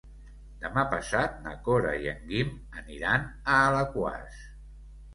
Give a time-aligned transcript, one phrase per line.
[0.63, 4.45] Demà passat na Cora i en Guim aniran a Alaquàs.